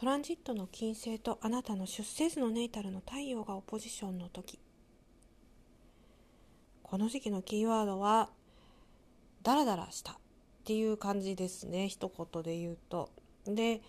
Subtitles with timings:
[0.00, 4.58] トランジットの金星とあなたの出生図のネイタルの太陽がオポジションの時。
[6.82, 8.30] この時期のキーワードは
[9.42, 10.14] ダラダラしたっ
[10.64, 11.90] ていう感じですね。
[11.90, 13.10] 一言で言うと。
[13.44, 13.82] で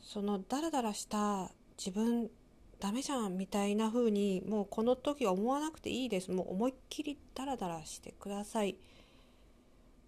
[0.00, 2.30] そのダラダラした自分
[2.78, 6.30] ダメじゃんみたいな風にもうこの時は思わなくていいです。
[6.30, 8.76] もう思いっきりダラダラしてください。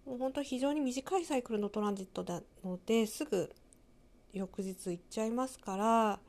[0.05, 3.53] もう本当非常に短いサイクルのトランジットなのですぐ
[4.33, 6.19] 翌日行っちゃいますから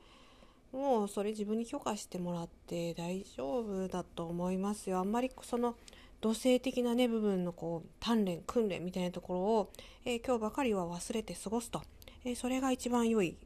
[0.73, 5.77] もうそれ自分に許可してもらって大丈夫だと思いますよあんまりその
[6.21, 9.73] 土星的なね部分のこう鍛錬訓練みたいなところを、
[10.05, 11.83] えー、今日ばかりは忘れて過ごすと、
[12.25, 13.37] えー、それが一番良い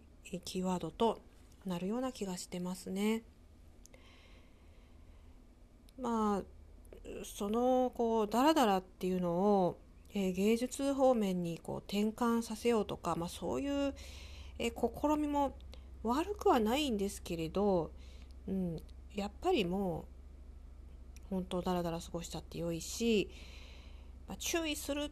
[0.45, 1.21] キーワードと
[1.66, 3.23] なるような気がしてますね。
[6.01, 6.43] まあ
[7.25, 9.79] そのこうダラダラっていうのを、
[10.15, 13.95] え、芸術方面にこう転換させようとか、まあ、そういう、
[14.59, 15.56] え、試みも
[16.02, 17.92] 悪くはないんですけれど、
[18.46, 18.82] うん、
[19.14, 20.06] やっぱりも
[21.30, 23.30] う本当ダラダラ過ごしちゃってよいし、
[24.26, 25.10] まあ、注意する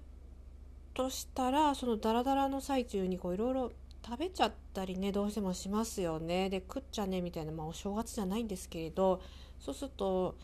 [0.95, 3.73] としたらそのダラダラの最中にいろいろ
[4.05, 6.49] 食べちゃったりねどうしてもしますよね。
[6.49, 9.21] で食っちゃねみたいな、まあ、お正月じゃないんですけれど
[9.59, 10.37] そうすると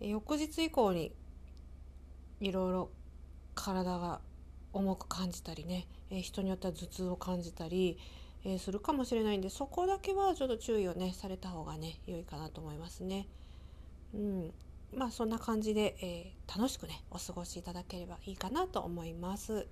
[0.00, 1.12] 翌日以降に
[2.40, 2.90] いろいろ
[3.54, 4.20] 体が
[4.72, 7.98] 重く感じたりね、人によっては頭痛を感じたり、
[8.44, 13.26] えー、するかもしれないんでそこだけはちょっと注意をねされた方がね良いかなと思いますね。
[14.14, 14.54] うん
[14.94, 19.66] まあそんな感じで、えー、楽しくねお過ごしいただければいいかなと思います。